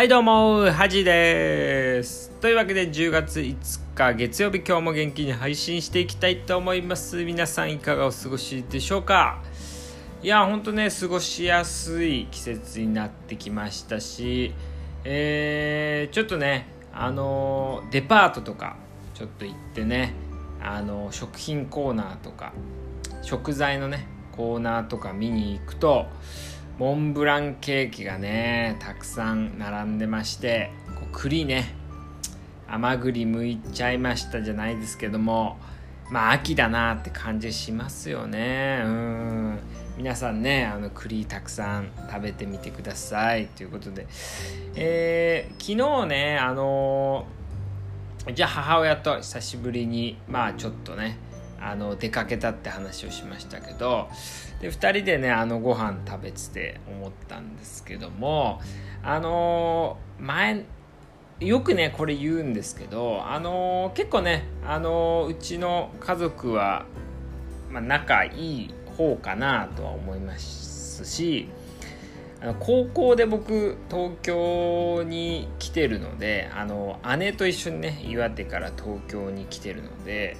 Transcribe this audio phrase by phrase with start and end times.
[0.00, 2.30] はいどうも、はじです。
[2.40, 7.22] というわけで10月5日月曜日今日も元気に配信していきたいと思います。
[7.22, 9.42] 皆さんいかがお過ごしでしょうか？
[10.22, 14.54] いや、ほんとね、過ごしやすい季節になってきましたし、
[15.04, 18.76] えー、ちょっとね、あのデパートとか
[19.12, 20.14] ちょっと行ってね、
[20.62, 22.54] あの食品コーナーとか
[23.20, 26.06] 食材のねコーナーとか見に行くと
[26.80, 31.74] モンブランケーキがねたくさん並んでましてこう栗ね
[32.66, 35.58] 甘栗むいちゃいましたじゃないですけども
[36.10, 38.80] まあ秋だなって感じしますよね。
[38.82, 39.58] うん。
[39.98, 43.48] 皆さんねあの栗たくさん食べてみてください。
[43.48, 44.06] ということで。
[44.74, 51.18] えー、昨日ねあのー、じゃあ母親と久しぶりにまあちょっとね
[51.60, 54.08] あの出かけたって話をしましたけど
[54.60, 58.60] で2人でねあのご飯食べてて思ったんですけども
[59.02, 60.64] あの前
[61.40, 66.84] よくねこれ言うんですけどあの結構ねあのうちの家族は、
[67.70, 71.48] まあ、仲いい方かなとは思いますし
[72.42, 80.36] あの高校で僕東京に来てるのであの姉と一緒にね岩手から東京に来てるので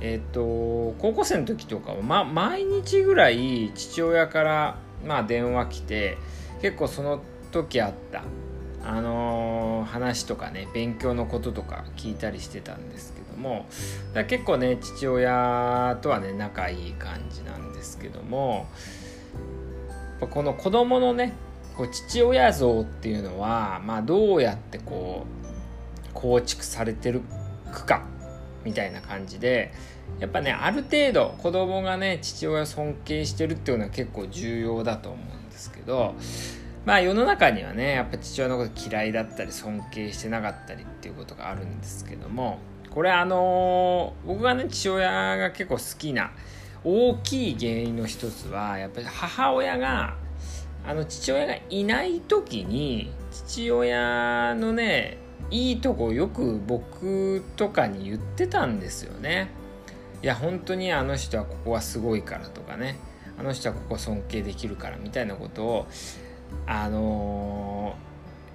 [0.00, 6.18] えっ、と高校生の時とかは、ま、毎日ぐらい父親から、まあ、電話来て
[6.62, 8.22] 結構その時あった。
[8.82, 13.66] あのー、話とかね勉強のこととか聞いたりしてたんですけども
[14.14, 18.66] だ結構ね父親とはね仲いい感じなんですけども
[20.30, 21.34] この子供のね
[21.76, 27.22] こう父親像っていうのは、まあ、どうやってこう構築されてる
[27.70, 28.02] か
[28.64, 29.72] みたいな感じで
[30.18, 36.14] やっぱねある程度子供がね父親を尊敬してるっていうのは結構重要だと思うんですけど
[36.84, 42.58] まあ世の中にはねやっぱ父親のこと嫌いだったり尊敬してなかったりっていうことがあるんですけども
[42.90, 46.32] これあのー、僕がね父親が結構好きな
[46.82, 50.16] 大きい原因の一つはやっぱり母親が
[50.86, 55.18] あの父親がいない時に父親のね
[55.50, 59.50] いいとこよく僕とかに言ってたんですよね。
[60.22, 62.98] いや本当にあの人はここはすごいからとかね
[63.38, 65.86] あの人はここ尊敬できるからみたいなことを
[66.66, 67.96] あの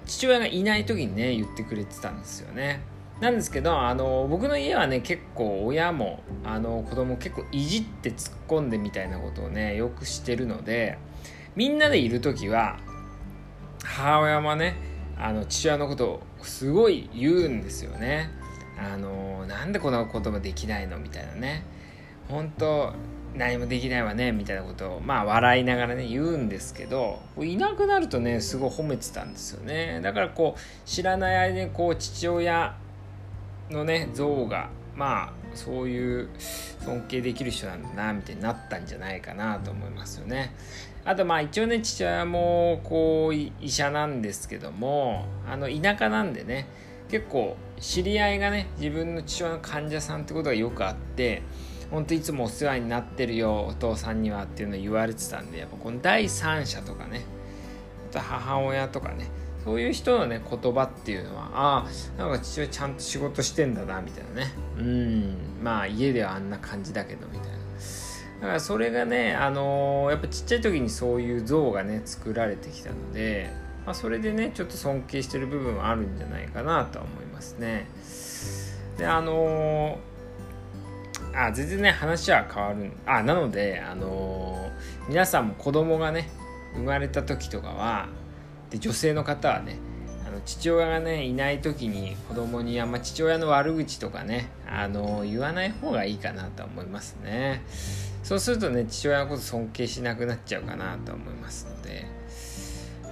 [0.04, 2.80] ー、父親がいない時にね言ってくれてたんですよね。
[3.20, 10.98] なんですけど、あの、僕の家はね結構親もあの子供結構いじって突っ込んでみたいなことをねよくしてるので
[11.54, 12.78] みんなでいる時は
[13.82, 14.76] 母親もね
[15.16, 18.30] あの父親のことをすごい言うんですよね。
[18.78, 21.64] あのなんでこんなこともできないのみたいなね。
[22.28, 22.92] 本当
[23.36, 30.00] 何もできないわねみたいなことをまあ笑いながらね言うんですけどいなくなるとねすごい褒めてたんですよね。
[30.02, 32.76] だからこう知らない間にこう父親
[33.70, 40.54] のね像がまあそういう尊敬できる人なんだなみたいになったんじゃないかなと思いますよね。
[41.06, 46.68] あとまあ一応ね父親もこう医者なんですけどもあの田舎なんでね
[47.08, 51.42] 結構知り合いがね自分の父親の患者さんってことがよくあって
[51.92, 57.24] 本当いつもお世話になってるよお父さんにはっていうのを言われてたんでやっぱこの第三者とかね
[58.10, 59.30] あと母親とかね
[59.64, 61.86] そういう人のね言葉っていうのはあ
[62.18, 64.54] あなんか父親ちゃんと仕事してんだなみたいなね。
[64.78, 67.55] うんまあ家ではあんな感じだけどみたいな。
[68.40, 73.50] だからそれがねあのー、やっぱちっちゃい時にそういう像がね作られてきたので
[73.86, 77.86] まあ、それでねちょっと尊敬してる部分はあるんじゃないかなとは思いますね。
[78.98, 86.28] であのー、あ全然ね話は変わるあなのであのー、皆さんも子供がね
[86.74, 88.08] 生まれた時とかは
[88.70, 89.78] で女性の方はね
[90.26, 97.62] あの父親がねいない時に子供にあんま父親の悪口とかねあの言わない方がいいかなとは思いますね。
[98.26, 102.06] そうするとね父親のこと尊敬しなくなっちゃうかなと思いますので。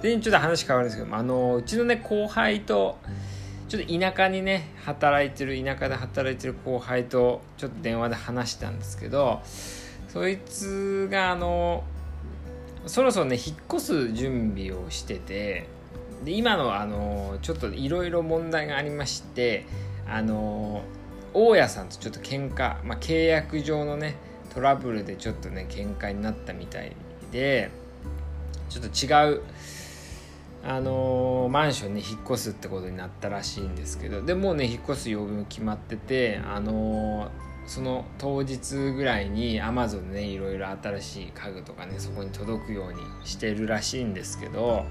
[0.01, 2.97] でちょっと話変わるんですけどあのうちのね後輩と
[3.69, 9.41] ちょっと田舎にね働いてる田舎で働いてる後輩とちょっと電話で話したんですけど
[10.09, 11.85] そいつがあの
[12.85, 15.65] そろそろね引っ越す準備をしてて
[16.25, 19.65] で今のあのちょっといろいろ問題がありまして
[20.07, 20.83] あの
[21.33, 24.17] 大家さんとちょっと喧嘩、まあ、契約上のね
[24.55, 26.93] トラブルでちょっとね喧嘩になったみたい
[27.31, 27.69] で
[28.69, 29.41] ちょっと違う
[30.63, 37.29] あのー、マンションに引っ越すってことになったらしいんですけどでもうね引っ越す曜日も決まっててあのー、
[37.67, 44.85] その当日ぐらいにアマゾンでねいろいろ新しい家具とかねそこに届くようにしてるらしいんですけど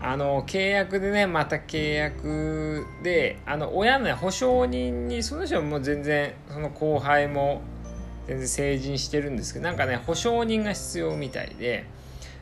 [0.00, 7.62] あの契約でねまた契約であの親の、保証人にその人はもう全然その後輩も
[8.26, 11.84] 全然成人してるんですけどなんかね保証人が必要みたいで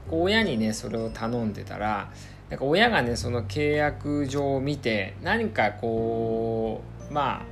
[0.09, 2.11] こう親にねそれを頼んでたら
[2.51, 7.45] なんか親がねその契約上を見て何かこうま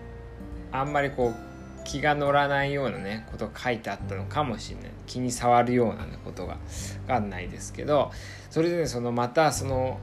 [0.73, 4.91] ああんまりこう気が乗らないようなねことが書いてあったのかもしれない。
[5.07, 6.57] 気に障るような、ね、ことが
[7.07, 8.13] 分かんないですけど
[8.49, 9.99] それでねそのまたその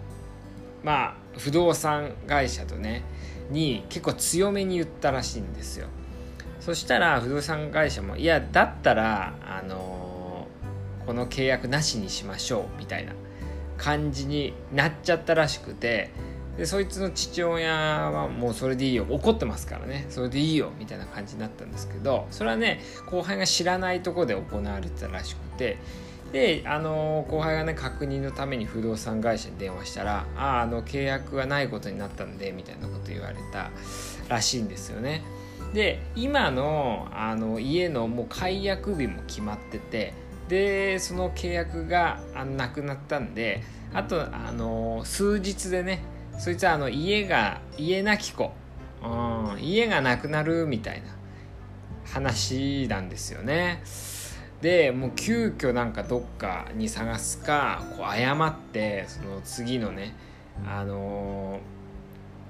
[0.83, 3.03] まあ不動産会社とね
[3.49, 5.87] に結構強めに言ったらしいんですよ。
[6.67, 13.13] そしたら不動産会社もいやだったらあのー、この契約なしにしましょうみたいな
[13.77, 16.11] 感じになっちゃったらしくて
[16.57, 25.77] でそいつの父親はもうそれでいいよ怒ってますからねそれでいいよみたいな感じになったんですけどそれはね後輩が知らないとこで行われてたらしくて
[26.33, 33.69] であの後輩がね確認のために不動産会社に電話したら「あああの契約がないことになったんで」みたいなこと言われた
[34.27, 35.23] らしいんですよね。
[35.77, 40.11] で今のあの家のもう解約日も決まってて
[40.47, 42.19] でその契約が
[42.57, 43.61] なくなったんで
[43.93, 46.01] あとあの数日でね
[46.39, 48.51] そいつはあの家が家なき子、
[49.03, 51.09] うん、家がなくなるみたいな
[52.11, 53.83] 話なんですよね。
[54.61, 60.15] でもう急遽なんかどっかに探すかこう謝ってその次のね
[60.65, 61.59] あの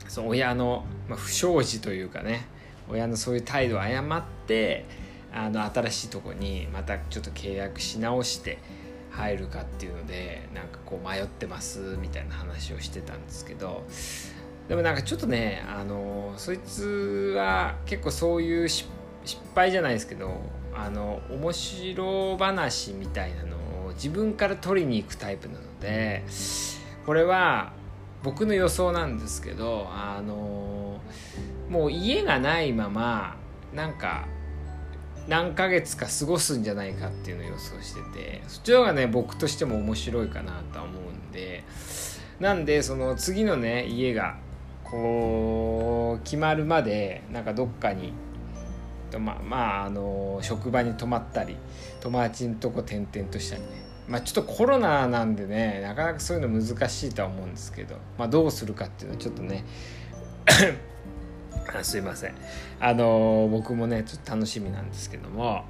[0.05, 2.47] ー、その親の、まあ、不祥事というかね
[2.89, 4.85] 親のそういう態度を謝って
[5.33, 8.59] あの新しいとこにまたちょっと契約し直して
[9.11, 13.83] 入るかっていうのでなんかこう迷ってますみたいな話をしてたんですけど
[14.67, 18.87] でもなんかちょっとねあのそいつは結構そういう失
[19.55, 20.41] 敗じゃないですけど
[20.75, 23.57] あの面白話みたいなの
[23.87, 26.23] を自分から取りに行くタイプなので
[27.05, 27.73] これは
[28.23, 30.99] 僕の予想なんですけどあの
[31.69, 33.35] もう家がないまま
[33.73, 34.27] なんか
[35.27, 41.63] 何ヶ月か過ごすんじゃないかっていうのを予想しててそっちの方がね僕としても面白いかなとは思うんで
[42.39, 44.37] なんでその次のね家が
[44.83, 48.13] こう決まるまでなんかどっかに
[49.19, 51.57] ままああの職場に泊まったり
[51.99, 53.87] 友達のとこ転々としたりね。
[54.07, 59.65] まあちょっとコロナなんでねなかなかそういうの難しいとは思うんですけど、まあ、どうするかっていうのはちょっとね
[61.75, 62.35] あすいません。
[62.79, 65.65] あの僕もねちょっと楽しみなんですけども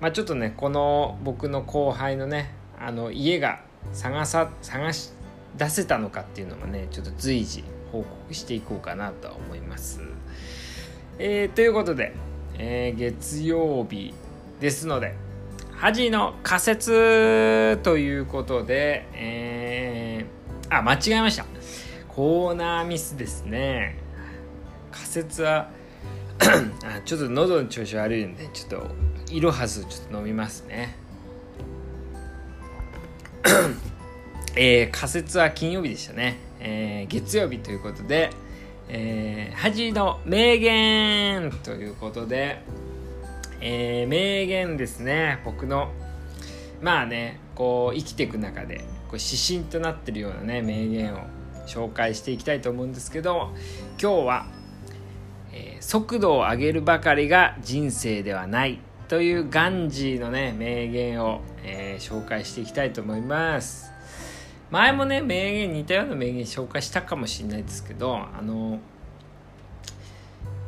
[0.00, 3.60] まあちょっとねこの僕の後輩のねあの家が
[3.92, 5.10] 探さ探し
[5.56, 10.00] 出せたのかっていうのもねちょっと随時報告していこうかなとは思います。
[11.18, 12.14] えー、ということで、
[12.56, 14.14] えー、月曜日
[14.60, 15.14] ですので
[15.72, 21.44] 恥の仮説ということで、えー、あ間違えました。
[22.08, 23.98] コーナーミスですね。
[24.90, 25.70] 仮説は
[26.40, 28.86] あちょっと喉の調子悪いんでちょっと
[29.30, 30.96] いろはずちょっと飲みますね。
[34.56, 38.30] えー、仮説は金曜日でしたね、えー、月曜日ということで、
[38.88, 42.60] えー、恥の名言ということで、
[43.60, 45.40] えー、名言ですね。
[45.44, 45.92] 僕の
[46.82, 48.78] まあねこう生きていく中で
[49.08, 51.18] こう指針となってるようなね名言を
[51.66, 53.50] 紹介していきたいと思うんですけど
[54.00, 54.46] 今日は
[55.52, 58.78] え、速度を上げるばかりが人生ではない
[59.08, 63.90] というガンジーのね名言を、えー、紹介していきたいと思います。
[64.70, 68.78] 前もね名言似たような名言紹介したかもしれないですけどあの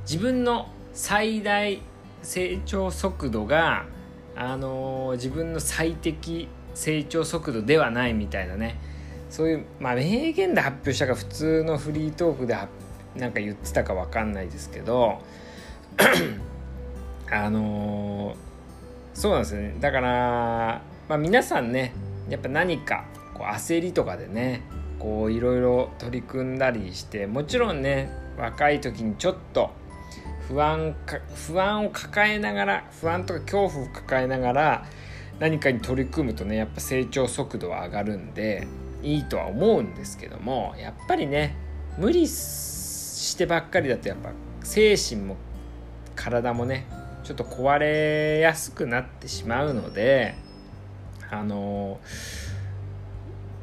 [0.03, 1.81] 自分の最大
[2.23, 3.85] 成長速度が
[4.35, 8.79] あの自分の最適成長速度ではないみたいなね。
[9.31, 12.71] そういう、まあ、名言で発表したか普通のフリートークで発
[13.17, 15.21] なんか言ってたか分かんないですけど
[17.31, 18.35] あのー、
[19.15, 19.75] そうなんですね。
[19.81, 21.93] だから、まあ、皆さんね
[22.29, 23.05] やっぱ何か
[23.35, 24.63] こう焦りとかでね
[24.99, 29.71] こういろいろ取り組んだりしてもちろんね若い時にちょっと
[30.49, 34.87] 不安か不安を抱えながら不安とか恐怖を抱えながら
[35.39, 38.67] 何かに取り組むとねやっぱ成長速度は上がるんで
[39.03, 41.57] いいとは思うんですけどもやっぱりね
[41.99, 42.82] 無理す
[43.23, 44.31] してばっかりだとやっぱ
[44.65, 45.37] 精神も
[46.17, 46.87] 体もね
[47.23, 50.35] ちょっと壊れやすくなってしまうので
[51.31, 52.01] あの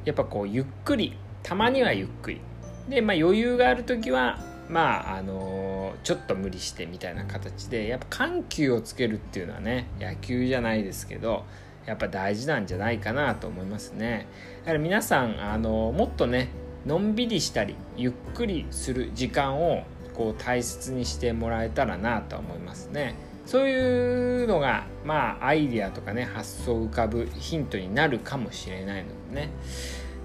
[0.05, 2.41] やっぱこうゆっくりたまにはゆっくり。
[2.87, 11.43] で、まあ、余裕がある時はまああのちょっと無理してみたいな形でやっぱ緩急をつけるっていうのはね野球じゃないですけど
[11.85, 14.27] やっぱ大事なんじゃないかなと思いますね。
[14.61, 16.49] だから皆さんあのもっとね
[16.89, 19.83] のんびりしたりゆっくりする時間を
[20.15, 23.13] こう大切にしてもらえたらなと思いますね。
[23.45, 29.51] そういうのがまあアイディアとかね発想浮かぶヒントになるかもしれないのでね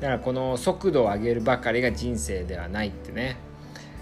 [0.00, 3.36] だからこの速度を上げるばかりが人生ではないってね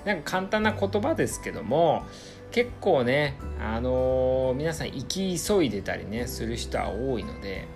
[0.04, 2.04] なんか簡単な言葉ですけども
[2.50, 7.66] 結構ねあのー、皆さん生き急いでたりねする人は多いので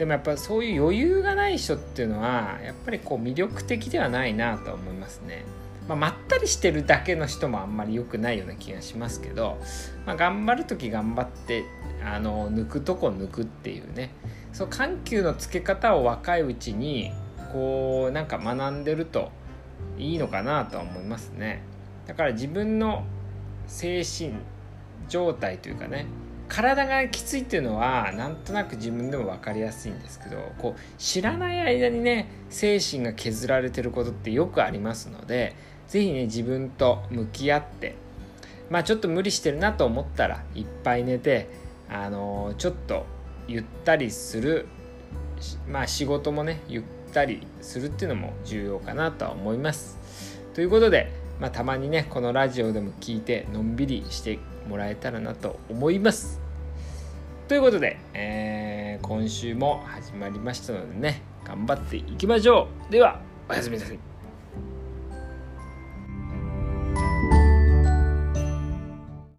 [0.00, 5.44] でもやっぱそういう余裕がない人っていうのはやっぱりこう魅力的ではないなとは思いますね。
[5.86, 9.58] まあ、まったりしてるだけの人もあんまり良くないような気がしますけど、
[10.06, 11.64] まあ、頑張る時頑張って
[12.02, 14.14] あの抜くとこ抜くっていうね
[14.54, 17.12] そう緩急のつけ方を若いうちに
[17.52, 19.30] こうなんか学んでると
[19.98, 21.62] いいのかなとは思いますね
[22.06, 23.04] だから自分の
[23.66, 24.32] 精神
[25.10, 26.06] 状態というかね
[26.50, 35.54] 体がきついっていうのはなんとなく自分でも分かりやすいんですけどこう知らない間にね精神が削られてることってよくありますので
[35.86, 37.94] 是非ね自分と向き合って
[38.68, 41.48] まあちょっと無理してるなと思ったらいっぱい寝て
[41.88, 43.06] あのー、ちょっと
[43.46, 44.66] ゆったりする
[45.68, 49.98] まあ仕事もねゆったりするっていうのも重要かなとは思います。
[50.54, 56.40] ということで、まあ、たまにねこのラジオでも聞いてのんびりしてもらえたらなと思います。
[57.48, 64.09] ということで、えー、今週も始まりましたのでね頑張っていきましょうではおやすみなさい。